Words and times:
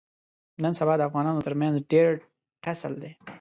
نن 0.63 0.73
سبا 0.79 0.93
د 0.97 1.01
افغانانو 1.09 1.45
ترمنځ 1.47 1.75
ډېر 1.91 2.09
ټسل 2.63 2.93
دی. 3.03 3.11